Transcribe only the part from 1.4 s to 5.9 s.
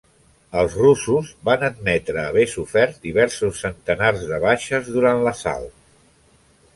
van admetre haver sofert diversos centenars de baixes durant l'assalt.